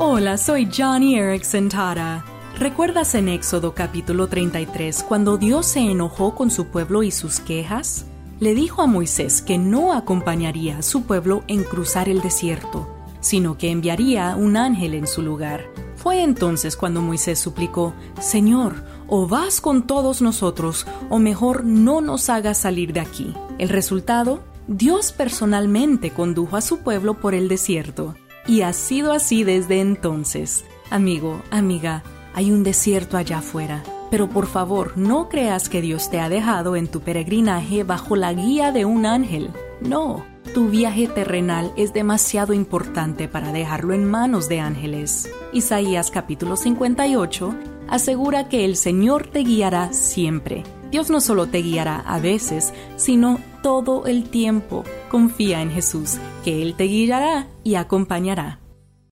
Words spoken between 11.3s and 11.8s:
en